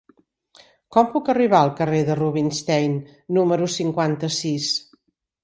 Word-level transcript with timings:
Com 0.95 1.11
puc 1.11 1.29
arribar 1.33 1.59
al 1.65 1.69
carrer 1.81 1.99
de 2.07 2.15
Rubinstein 2.21 2.97
número 3.39 3.71
cinquanta-sis? 3.77 4.73